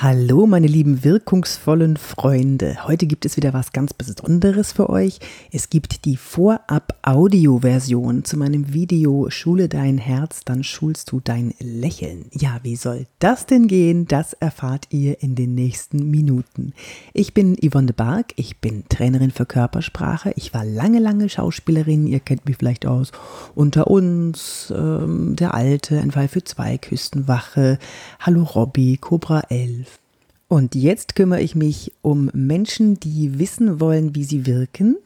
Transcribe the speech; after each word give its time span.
Hallo, 0.00 0.46
meine 0.46 0.68
lieben 0.68 1.02
wirkungsvollen 1.02 1.96
Freunde. 1.96 2.86
Heute 2.86 3.08
gibt 3.08 3.24
es 3.24 3.36
wieder 3.36 3.52
was 3.52 3.72
ganz 3.72 3.92
Besonderes 3.92 4.70
für 4.70 4.90
euch. 4.90 5.18
Es 5.50 5.70
gibt 5.70 6.04
die 6.04 6.16
Vorab-Audio-Version 6.16 8.24
zu 8.24 8.36
meinem 8.36 8.72
Video 8.72 9.28
Schule 9.28 9.68
dein 9.68 9.98
Herz, 9.98 10.42
dann 10.44 10.62
schulst 10.62 11.10
du 11.10 11.18
dein 11.18 11.52
Lächeln. 11.58 12.26
Ja, 12.30 12.60
wie 12.62 12.76
soll 12.76 13.06
das 13.18 13.46
denn 13.46 13.66
gehen? 13.66 14.06
Das 14.06 14.34
erfahrt 14.34 14.86
ihr 14.90 15.20
in 15.20 15.34
den 15.34 15.56
nächsten 15.56 16.08
Minuten. 16.08 16.74
Ich 17.12 17.34
bin 17.34 17.56
Yvonne 17.56 17.88
de 17.88 17.96
Barg, 17.96 18.34
ich 18.36 18.60
bin 18.60 18.84
Trainerin 18.88 19.32
für 19.32 19.46
Körpersprache. 19.46 20.32
Ich 20.36 20.54
war 20.54 20.64
lange, 20.64 21.00
lange 21.00 21.28
Schauspielerin. 21.28 22.06
Ihr 22.06 22.20
kennt 22.20 22.46
mich 22.46 22.56
vielleicht 22.56 22.86
aus 22.86 23.10
Unter 23.56 23.88
uns, 23.88 24.72
ähm, 24.72 25.34
Der 25.34 25.54
Alte, 25.54 26.00
Ein 26.00 26.12
Fall 26.12 26.28
für 26.28 26.44
zwei, 26.44 26.78
Küstenwache, 26.78 27.80
Hallo 28.20 28.44
Robby, 28.44 28.96
Cobra 29.00 29.40
11. 29.48 29.87
Und 30.48 30.74
jetzt 30.74 31.14
kümmere 31.14 31.42
ich 31.42 31.54
mich 31.54 31.92
um 32.00 32.30
Menschen, 32.32 32.98
die 32.98 33.38
wissen 33.38 33.80
wollen, 33.80 34.14
wie 34.14 34.24
sie 34.24 34.46
wirken 34.46 34.96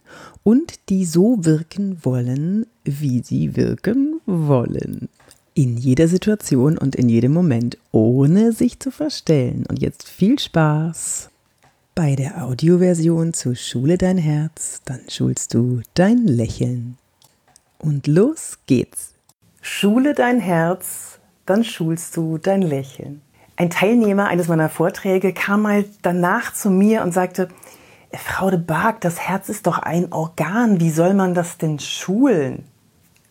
und 0.45 0.75
die 0.89 1.05
so 1.05 1.45
wirken 1.45 1.99
wollen, 2.05 2.67
wie 2.85 3.23
sie 3.25 3.57
wirken 3.57 4.21
wollen. 4.25 5.09
In 5.55 5.77
jeder 5.77 6.07
Situation 6.07 6.79
und 6.79 6.95
in 6.95 7.09
jedem 7.09 7.33
Moment, 7.33 7.77
ohne 7.91 8.53
sich 8.53 8.79
zu 8.79 8.93
verstellen. 8.93 9.67
Und 9.69 9.83
jetzt 9.83 10.09
viel 10.09 10.39
Spaß 10.39 11.29
bei 11.97 12.15
der 12.15 12.45
Audioversion 12.45 13.35
zu 13.35 13.57
Schule 13.57 13.99
dein 13.99 14.19
Herz, 14.19 14.81
dann 14.85 15.01
schulst 15.09 15.55
du 15.55 15.81
dein 15.95 16.25
Lächeln. 16.25 16.97
Und 17.79 18.07
los 18.07 18.59
geht's. 18.67 19.15
Schule 19.61 20.15
dein 20.15 20.39
Herz, 20.39 21.19
dann 21.47 21.65
schulst 21.65 22.17
du 22.17 22.39
dein 22.39 22.63
Lächeln. 22.63 23.21
Ein 23.63 23.71
Teilnehmer 23.71 24.27
eines 24.27 24.49
meiner 24.49 24.69
Vorträge 24.69 25.33
kam 25.33 25.63
mal 25.63 25.85
danach 26.03 26.53
zu 26.53 26.69
mir 26.69 27.03
und 27.03 27.15
sagte, 27.15 27.47
Frau 28.13 28.51
de 28.51 28.59
Barg, 28.59 29.01
das 29.03 29.21
Herz 29.21 29.49
ist 29.49 29.69
doch 29.69 29.79
ein 29.79 30.13
Organ, 30.13 30.81
wie 30.81 30.91
soll 30.91 31.15
man 31.15 31.33
das 31.33 31.59
denn 31.59 31.79
schulen? 31.79 32.65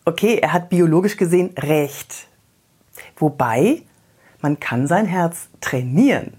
Okay, 0.05 0.39
er 0.41 0.53
hat 0.53 0.69
biologisch 0.69 1.17
gesehen 1.17 1.49
recht. 1.57 2.29
Wobei, 3.17 3.81
man 4.39 4.57
kann 4.57 4.87
sein 4.87 5.05
Herz 5.05 5.49
trainieren. 5.59 6.31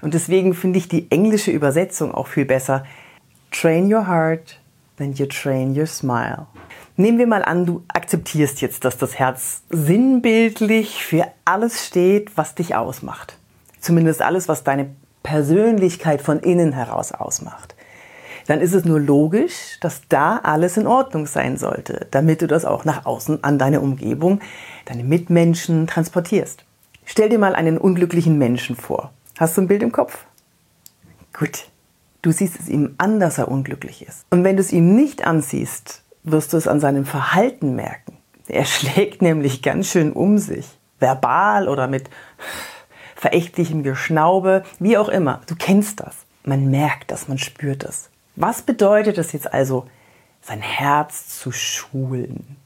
Und 0.00 0.14
deswegen 0.14 0.52
finde 0.52 0.80
ich 0.80 0.88
die 0.88 1.08
englische 1.12 1.52
Übersetzung 1.52 2.12
auch 2.12 2.26
viel 2.26 2.44
besser. 2.44 2.84
Train 3.52 3.84
your 3.84 4.08
heart, 4.08 4.58
then 4.96 5.12
you 5.12 5.26
train 5.26 5.78
your 5.78 5.86
smile. 5.86 6.48
Nehmen 6.96 7.18
wir 7.18 7.28
mal 7.28 7.44
an, 7.44 7.66
du 7.66 7.84
akzeptierst 8.12 8.60
jetzt, 8.60 8.84
dass 8.84 8.98
das 8.98 9.18
Herz 9.18 9.62
sinnbildlich 9.70 11.02
für 11.02 11.28
alles 11.46 11.86
steht, 11.86 12.36
was 12.36 12.54
dich 12.54 12.74
ausmacht. 12.74 13.38
Zumindest 13.80 14.20
alles, 14.20 14.48
was 14.48 14.64
deine 14.64 14.90
Persönlichkeit 15.22 16.20
von 16.20 16.38
innen 16.40 16.72
heraus 16.72 17.12
ausmacht. 17.12 17.74
Dann 18.48 18.60
ist 18.60 18.74
es 18.74 18.84
nur 18.84 19.00
logisch, 19.00 19.78
dass 19.80 20.02
da 20.10 20.36
alles 20.42 20.76
in 20.76 20.86
Ordnung 20.86 21.24
sein 21.24 21.56
sollte, 21.56 22.06
damit 22.10 22.42
du 22.42 22.46
das 22.46 22.66
auch 22.66 22.84
nach 22.84 23.06
außen 23.06 23.42
an 23.44 23.58
deine 23.58 23.80
Umgebung, 23.80 24.40
deine 24.84 25.04
Mitmenschen 25.04 25.86
transportierst. 25.86 26.66
Stell 27.06 27.30
dir 27.30 27.38
mal 27.38 27.54
einen 27.54 27.78
unglücklichen 27.78 28.36
Menschen 28.36 28.76
vor. 28.76 29.10
Hast 29.38 29.56
du 29.56 29.62
ein 29.62 29.68
Bild 29.68 29.82
im 29.82 29.92
Kopf? 29.92 30.26
Gut. 31.32 31.70
Du 32.20 32.30
siehst 32.30 32.60
es 32.60 32.68
ihm 32.68 32.94
an, 32.98 33.20
dass 33.20 33.38
er 33.38 33.48
unglücklich 33.48 34.06
ist. 34.06 34.26
Und 34.28 34.44
wenn 34.44 34.56
du 34.56 34.60
es 34.60 34.70
ihm 34.70 34.94
nicht 34.94 35.26
ansiehst, 35.26 36.01
wirst 36.22 36.52
du 36.52 36.56
es 36.56 36.68
an 36.68 36.80
seinem 36.80 37.04
Verhalten 37.04 37.74
merken. 37.74 38.16
Er 38.48 38.64
schlägt 38.66 39.22
nämlich 39.22 39.62
ganz 39.62 39.88
schön 39.88 40.12
um 40.12 40.38
sich. 40.38 40.66
Verbal 40.98 41.68
oder 41.68 41.88
mit 41.88 42.08
verächtlichem 43.16 43.82
Geschnaube, 43.82 44.64
wie 44.78 44.96
auch 44.96 45.08
immer. 45.08 45.40
Du 45.46 45.54
kennst 45.56 46.00
das. 46.00 46.16
Man 46.44 46.70
merkt 46.70 47.10
das, 47.10 47.28
man 47.28 47.38
spürt 47.38 47.84
das. 47.84 48.10
Was 48.34 48.62
bedeutet 48.62 49.18
es 49.18 49.32
jetzt 49.32 49.52
also, 49.52 49.86
sein 50.40 50.60
Herz 50.60 51.38
zu 51.38 51.52
schulen? 51.52 52.56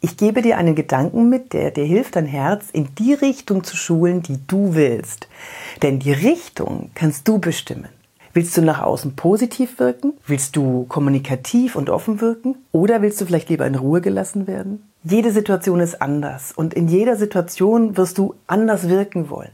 Ich 0.00 0.16
gebe 0.16 0.40
dir 0.40 0.56
einen 0.56 0.74
Gedanken 0.74 1.28
mit, 1.28 1.52
der 1.52 1.70
dir 1.70 1.84
hilft, 1.84 2.16
dein 2.16 2.26
Herz 2.26 2.66
in 2.70 2.94
die 2.94 3.14
Richtung 3.14 3.64
zu 3.64 3.76
schulen, 3.76 4.22
die 4.22 4.38
du 4.46 4.74
willst. 4.74 5.28
Denn 5.82 5.98
die 5.98 6.12
Richtung 6.12 6.90
kannst 6.94 7.26
du 7.28 7.38
bestimmen. 7.38 7.88
Willst 8.36 8.54
du 8.54 8.60
nach 8.60 8.82
außen 8.82 9.16
positiv 9.16 9.78
wirken? 9.78 10.12
Willst 10.26 10.56
du 10.56 10.84
kommunikativ 10.90 11.74
und 11.74 11.88
offen 11.88 12.20
wirken? 12.20 12.56
Oder 12.70 13.00
willst 13.00 13.18
du 13.18 13.24
vielleicht 13.24 13.48
lieber 13.48 13.66
in 13.66 13.76
Ruhe 13.76 14.02
gelassen 14.02 14.46
werden? 14.46 14.86
Jede 15.02 15.32
Situation 15.32 15.80
ist 15.80 16.02
anders 16.02 16.52
und 16.52 16.74
in 16.74 16.86
jeder 16.86 17.16
Situation 17.16 17.96
wirst 17.96 18.18
du 18.18 18.34
anders 18.46 18.90
wirken 18.90 19.30
wollen. 19.30 19.52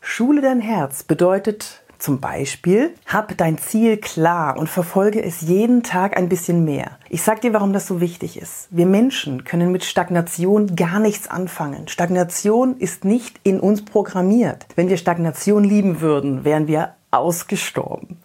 Schule 0.00 0.40
dein 0.40 0.60
Herz 0.60 1.04
bedeutet 1.04 1.84
zum 2.00 2.18
Beispiel, 2.18 2.92
hab 3.06 3.36
dein 3.36 3.58
Ziel 3.58 3.96
klar 3.98 4.58
und 4.58 4.68
verfolge 4.68 5.22
es 5.22 5.42
jeden 5.42 5.84
Tag 5.84 6.16
ein 6.16 6.28
bisschen 6.28 6.64
mehr. 6.64 6.98
Ich 7.08 7.22
sag 7.22 7.42
dir, 7.42 7.52
warum 7.52 7.72
das 7.72 7.86
so 7.86 8.00
wichtig 8.00 8.36
ist. 8.36 8.66
Wir 8.70 8.86
Menschen 8.86 9.44
können 9.44 9.70
mit 9.70 9.84
Stagnation 9.84 10.74
gar 10.74 10.98
nichts 10.98 11.28
anfangen. 11.28 11.86
Stagnation 11.86 12.76
ist 12.76 13.04
nicht 13.04 13.38
in 13.44 13.60
uns 13.60 13.84
programmiert. 13.84 14.66
Wenn 14.74 14.88
wir 14.88 14.96
Stagnation 14.96 15.62
lieben 15.62 16.00
würden, 16.00 16.44
wären 16.44 16.66
wir 16.66 16.94
ausgestorben. 17.14 18.18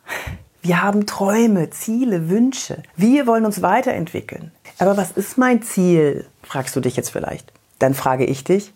Wir 0.62 0.82
haben 0.82 1.06
Träume, 1.06 1.70
Ziele, 1.70 2.30
Wünsche. 2.30 2.84
Wir 2.96 3.28
wollen 3.28 3.46
uns 3.46 3.62
weiterentwickeln. 3.62 4.52
Aber 4.78 4.98
was 4.98 5.12
ist 5.12 5.38
mein 5.38 5.62
Ziel? 5.62 6.26
Fragst 6.44 6.76
du 6.76 6.80
dich 6.80 6.96
jetzt 6.96 7.10
vielleicht. 7.10 7.54
Dann 7.80 7.94
frage 7.94 8.26
ich 8.26 8.44
dich, 8.44 8.74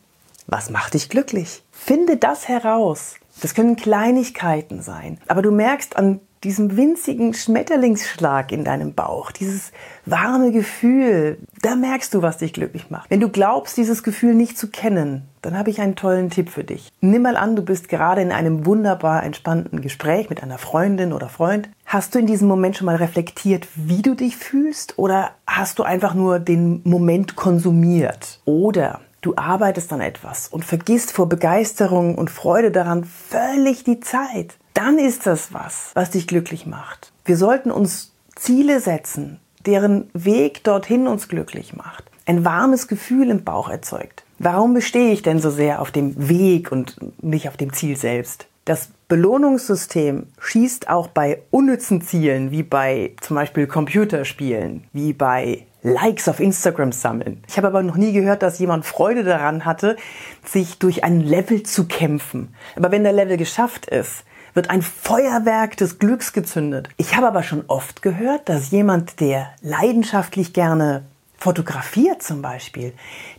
was 0.47 0.69
macht 0.69 0.93
dich 0.93 1.09
glücklich? 1.09 1.63
Finde 1.71 2.17
das 2.17 2.47
heraus. 2.47 3.15
Das 3.41 3.53
können 3.53 3.75
Kleinigkeiten 3.75 4.81
sein. 4.81 5.17
Aber 5.27 5.41
du 5.41 5.51
merkst 5.51 5.97
an 5.97 6.21
diesem 6.43 6.75
winzigen 6.75 7.33
Schmetterlingsschlag 7.33 8.51
in 8.51 8.63
deinem 8.63 8.93
Bauch, 8.93 9.31
dieses 9.31 9.71
warme 10.05 10.51
Gefühl, 10.51 11.37
da 11.61 11.75
merkst 11.75 12.13
du, 12.13 12.21
was 12.21 12.37
dich 12.37 12.53
glücklich 12.53 12.89
macht. 12.89 13.09
Wenn 13.09 13.21
du 13.21 13.29
glaubst, 13.29 13.77
dieses 13.77 14.03
Gefühl 14.03 14.35
nicht 14.35 14.57
zu 14.57 14.69
kennen, 14.69 15.29
dann 15.43 15.55
habe 15.57 15.69
ich 15.69 15.79
einen 15.79 15.95
tollen 15.95 16.31
Tipp 16.31 16.49
für 16.49 16.63
dich. 16.63 16.91
Nimm 17.01 17.21
mal 17.21 17.37
an, 17.37 17.55
du 17.55 17.61
bist 17.61 17.87
gerade 17.87 18.21
in 18.21 18.31
einem 18.31 18.65
wunderbar 18.65 19.21
entspannten 19.21 19.81
Gespräch 19.81 20.31
mit 20.31 20.41
einer 20.41 20.57
Freundin 20.57 21.13
oder 21.13 21.29
Freund. 21.29 21.69
Hast 21.85 22.15
du 22.15 22.19
in 22.19 22.25
diesem 22.25 22.47
Moment 22.47 22.77
schon 22.77 22.87
mal 22.87 22.95
reflektiert, 22.95 23.67
wie 23.75 24.01
du 24.01 24.15
dich 24.15 24.35
fühlst 24.35 24.97
oder 24.97 25.31
hast 25.45 25.77
du 25.77 25.83
einfach 25.83 26.15
nur 26.15 26.39
den 26.39 26.81
Moment 26.83 27.35
konsumiert? 27.35 28.39
Oder 28.45 29.01
du 29.21 29.35
arbeitest 29.35 29.93
an 29.93 30.01
etwas 30.01 30.47
und 30.47 30.65
vergisst 30.65 31.11
vor 31.11 31.29
Begeisterung 31.29 32.15
und 32.15 32.31
Freude 32.31 32.71
daran 32.71 33.03
völlig 33.03 33.83
die 33.83 33.99
Zeit 33.99 34.57
dann 34.73 34.97
ist 34.97 35.25
das 35.27 35.53
was, 35.53 35.91
was 35.93 36.11
dich 36.11 36.27
glücklich 36.27 36.65
macht. 36.65 37.13
Wir 37.25 37.37
sollten 37.37 37.71
uns 37.71 38.11
Ziele 38.35 38.79
setzen, 38.79 39.39
deren 39.65 40.09
Weg 40.13 40.63
dorthin 40.63 41.07
uns 41.07 41.27
glücklich 41.27 41.75
macht. 41.75 42.05
Ein 42.25 42.43
warmes 42.43 42.87
Gefühl 42.87 43.29
im 43.29 43.43
Bauch 43.43 43.69
erzeugt. 43.69 44.23
Warum 44.43 44.73
bestehe 44.73 45.13
ich 45.13 45.21
denn 45.21 45.39
so 45.39 45.49
sehr 45.49 45.81
auf 45.81 45.91
dem 45.91 46.27
Weg 46.27 46.69
und 46.69 46.97
nicht 47.23 47.47
auf 47.47 47.55
dem 47.55 47.71
Ziel 47.71 47.95
selbst? 47.95 48.47
Das 48.65 48.89
Belohnungssystem 49.07 50.27
schießt 50.37 50.89
auch 50.89 51.07
bei 51.07 51.43
unnützen 51.49 52.01
Zielen, 52.01 52.51
wie 52.51 52.63
bei 52.63 53.13
zum 53.21 53.37
Beispiel 53.37 53.67
Computerspielen, 53.67 54.83
wie 54.91 55.13
bei 55.13 55.65
Likes 55.81 56.27
auf 56.27 56.41
Instagram 56.41 56.91
sammeln. 56.91 57.41
Ich 57.47 57.55
habe 57.55 57.67
aber 57.67 57.83
noch 57.83 57.95
nie 57.95 58.11
gehört, 58.11 58.43
dass 58.43 58.59
jemand 58.59 58.85
Freude 58.85 59.23
daran 59.23 59.63
hatte, 59.63 59.95
sich 60.43 60.77
durch 60.77 61.05
ein 61.05 61.21
Level 61.21 61.63
zu 61.63 61.85
kämpfen. 61.87 62.53
Aber 62.75 62.91
wenn 62.91 63.03
der 63.03 63.13
Level 63.13 63.37
geschafft 63.37 63.85
ist, 63.85 64.25
wird 64.53 64.69
ein 64.69 64.81
Feuerwerk 64.81 65.77
des 65.77 65.99
Glücks 65.99 66.33
gezündet. 66.33 66.89
Ich 66.97 67.15
habe 67.15 67.27
aber 67.27 67.43
schon 67.43 67.63
oft 67.67 68.01
gehört, 68.01 68.49
dass 68.49 68.71
jemand, 68.71 69.21
der 69.21 69.47
leidenschaftlich 69.61 70.51
gerne 70.51 71.03
fotografiert 71.43 72.23
zum 72.23 72.41
Beispiel, 72.41 72.93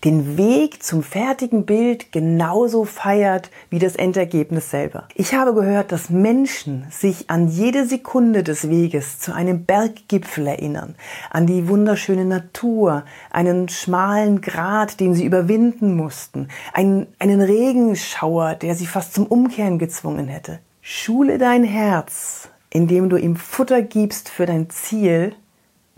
den 0.05 0.37
Weg 0.37 0.83
zum 0.83 1.03
fertigen 1.03 1.65
Bild 1.65 2.13
genauso 2.13 2.85
feiert 2.85 3.51
wie 3.71 3.79
das 3.79 3.97
Endergebnis 3.97 4.71
selber. 4.71 5.09
Ich 5.15 5.33
habe 5.33 5.55
gehört, 5.55 5.91
dass 5.91 6.11
Menschen 6.11 6.87
sich 6.91 7.31
an 7.31 7.49
jede 7.49 7.87
Sekunde 7.87 8.43
des 8.43 8.69
Weges 8.69 9.21
zu 9.21 9.33
einem 9.33 9.65
Berggipfel 9.65 10.47
erinnern, 10.49 10.97
an 11.31 11.47
die 11.47 11.67
wunderschöne 11.67 12.27
Natur, 12.27 13.05
einen 13.31 13.71
schmalen 13.71 14.43
Grat, 14.43 15.01
den 15.01 15.15
sie 15.15 15.25
überwinden 15.25 15.97
mussten, 15.97 16.49
einen, 16.75 17.07
einen 17.19 17.41
Regenschauer, 17.41 18.55
der 18.55 18.75
sie 18.75 18.87
fast 18.87 19.15
zum 19.15 19.25
Umkehren 19.25 19.79
gezwungen 19.79 20.29
hätte. 20.29 20.59
Schule 20.83 21.39
dein 21.39 21.65
Herz, 21.65 22.51
indem 22.69 23.09
du 23.09 23.17
ihm 23.17 23.37
Futter 23.37 23.81
gibst 23.81 24.29
für 24.29 24.45
dein 24.45 24.69
Ziel, 24.69 25.35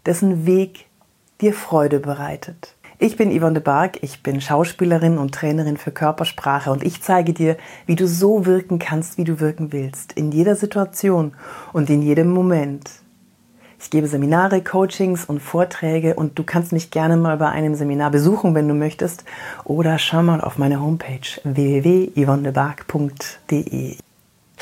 dessen 0.04 0.46
Weg 0.46 0.86
dir 1.40 1.52
Freude 1.52 2.00
bereitet. 2.00 2.74
Ich 2.98 3.16
bin 3.16 3.30
Yvonne 3.30 3.54
de 3.54 3.62
Barg, 3.62 4.02
ich 4.02 4.22
bin 4.22 4.40
Schauspielerin 4.40 5.18
und 5.18 5.34
Trainerin 5.34 5.76
für 5.76 5.90
Körpersprache 5.90 6.70
und 6.70 6.82
ich 6.82 7.02
zeige 7.02 7.34
dir, 7.34 7.58
wie 7.84 7.94
du 7.94 8.08
so 8.08 8.46
wirken 8.46 8.78
kannst, 8.78 9.18
wie 9.18 9.24
du 9.24 9.38
wirken 9.38 9.70
willst, 9.70 10.14
in 10.14 10.32
jeder 10.32 10.56
Situation 10.56 11.34
und 11.74 11.90
in 11.90 12.00
jedem 12.00 12.30
Moment. 12.30 12.90
Ich 13.78 13.90
gebe 13.90 14.08
Seminare, 14.08 14.62
Coachings 14.62 15.26
und 15.26 15.40
Vorträge 15.40 16.14
und 16.14 16.38
du 16.38 16.42
kannst 16.42 16.72
mich 16.72 16.90
gerne 16.90 17.18
mal 17.18 17.36
bei 17.36 17.50
einem 17.50 17.74
Seminar 17.74 18.10
besuchen, 18.10 18.54
wenn 18.54 18.66
du 18.66 18.72
möchtest, 18.72 19.26
oder 19.64 19.98
schau 19.98 20.22
mal 20.22 20.40
auf 20.40 20.56
meine 20.56 20.80
Homepage 20.80 21.20
www.yvonnebarg.de. 21.44 23.96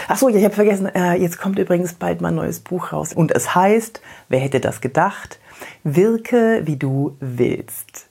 Achso, 0.08 0.28
ich 0.28 0.44
habe 0.44 0.54
vergessen, 0.54 0.86
äh, 0.86 1.14
jetzt 1.14 1.38
kommt 1.38 1.60
übrigens 1.60 1.94
bald 1.94 2.20
mein 2.20 2.34
neues 2.34 2.58
Buch 2.58 2.92
raus. 2.92 3.12
Und 3.12 3.30
es 3.30 3.54
heißt, 3.54 4.00
wer 4.28 4.40
hätte 4.40 4.58
das 4.58 4.80
gedacht? 4.80 5.38
Wirke, 5.82 6.62
wie 6.64 6.76
du 6.76 7.16
willst. 7.20 8.06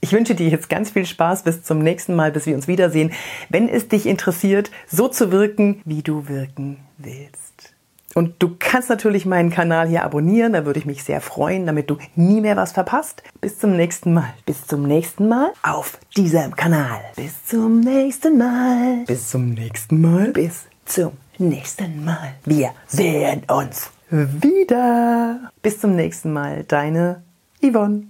Ich 0.00 0.12
wünsche 0.12 0.34
dir 0.34 0.48
jetzt 0.48 0.68
ganz 0.68 0.90
viel 0.90 1.06
Spaß 1.06 1.42
bis 1.42 1.64
zum 1.64 1.80
nächsten 1.80 2.14
Mal, 2.14 2.30
bis 2.30 2.46
wir 2.46 2.54
uns 2.54 2.68
wiedersehen. 2.68 3.12
Wenn 3.48 3.68
es 3.68 3.88
dich 3.88 4.06
interessiert, 4.06 4.70
so 4.86 5.08
zu 5.08 5.32
wirken, 5.32 5.82
wie 5.84 6.02
du 6.02 6.28
wirken 6.28 6.78
willst. 6.98 7.74
Und 8.14 8.34
du 8.38 8.56
kannst 8.58 8.88
natürlich 8.88 9.26
meinen 9.26 9.50
Kanal 9.50 9.88
hier 9.88 10.02
abonnieren, 10.04 10.52
da 10.52 10.64
würde 10.64 10.78
ich 10.80 10.86
mich 10.86 11.04
sehr 11.04 11.20
freuen, 11.20 11.66
damit 11.66 11.90
du 11.90 11.98
nie 12.16 12.40
mehr 12.40 12.56
was 12.56 12.72
verpasst. 12.72 13.22
Bis 13.40 13.58
zum 13.58 13.76
nächsten 13.76 14.14
Mal. 14.14 14.32
Bis 14.46 14.66
zum 14.66 14.84
nächsten 14.84 15.28
Mal 15.28 15.52
auf 15.62 15.98
diesem 16.16 16.56
Kanal. 16.56 17.00
Bis 17.16 17.44
zum 17.44 17.80
nächsten 17.80 18.38
Mal. 18.38 19.04
Bis 19.06 19.30
zum 19.30 19.50
nächsten 19.50 20.00
Mal. 20.00 20.32
Bis 20.32 20.66
zum 20.84 21.12
nächsten 21.38 22.04
Mal. 22.04 22.34
Wir 22.44 22.70
sehen 22.86 23.42
uns 23.48 23.90
wieder. 24.10 25.52
Bis 25.62 25.80
zum 25.80 25.94
nächsten 25.94 26.32
Mal. 26.32 26.64
Deine 26.64 27.22
Yvonne. 27.62 28.04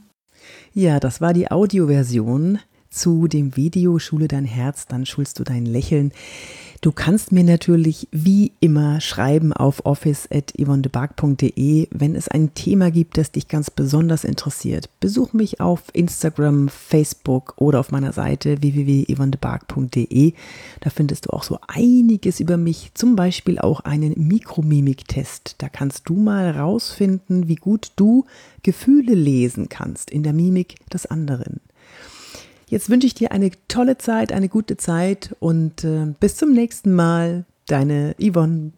Ja, 0.72 1.00
das 1.00 1.20
war 1.20 1.32
die 1.32 1.50
Audioversion 1.50 2.60
zu 2.90 3.28
dem 3.28 3.56
Video 3.56 3.98
Schule 3.98 4.28
dein 4.28 4.44
Herz, 4.44 4.86
dann 4.86 5.06
schulst 5.06 5.38
du 5.38 5.44
dein 5.44 5.66
Lächeln. 5.66 6.12
Du 6.80 6.92
kannst 6.92 7.32
mir 7.32 7.42
natürlich 7.42 8.06
wie 8.12 8.52
immer 8.60 9.00
schreiben 9.00 9.52
auf 9.52 9.84
office.yvonnebark.de, 9.84 11.88
wenn 11.90 12.14
es 12.14 12.28
ein 12.28 12.54
Thema 12.54 12.92
gibt, 12.92 13.18
das 13.18 13.32
dich 13.32 13.48
ganz 13.48 13.68
besonders 13.68 14.22
interessiert. 14.22 14.88
Besuch 15.00 15.32
mich 15.32 15.60
auf 15.60 15.82
Instagram, 15.92 16.68
Facebook 16.68 17.54
oder 17.56 17.80
auf 17.80 17.90
meiner 17.90 18.12
Seite 18.12 18.62
www.yvonnebark.de. 18.62 20.34
Da 20.78 20.90
findest 20.90 21.26
du 21.26 21.30
auch 21.30 21.42
so 21.42 21.58
einiges 21.66 22.38
über 22.38 22.56
mich, 22.56 22.92
zum 22.94 23.16
Beispiel 23.16 23.58
auch 23.58 23.80
einen 23.80 24.28
Mikromimik-Test. 24.28 25.56
Da 25.58 25.68
kannst 25.68 26.08
du 26.08 26.14
mal 26.14 26.52
rausfinden, 26.52 27.48
wie 27.48 27.56
gut 27.56 27.90
du 27.96 28.24
Gefühle 28.62 29.14
lesen 29.14 29.68
kannst 29.68 30.12
in 30.12 30.22
der 30.22 30.32
Mimik 30.32 30.76
des 30.90 31.06
anderen. 31.06 31.58
Jetzt 32.68 32.90
wünsche 32.90 33.06
ich 33.06 33.14
dir 33.14 33.32
eine 33.32 33.50
tolle 33.68 33.96
Zeit, 33.98 34.32
eine 34.32 34.48
gute 34.48 34.76
Zeit 34.76 35.34
und 35.40 35.84
äh, 35.84 36.14
bis 36.20 36.36
zum 36.36 36.52
nächsten 36.52 36.94
Mal. 36.94 37.44
Deine 37.66 38.14
Yvonne. 38.18 38.72